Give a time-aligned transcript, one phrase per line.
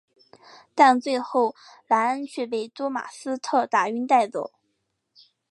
[0.73, 1.53] 但最后
[1.87, 4.51] 莱恩却被多马斯特打晕带走。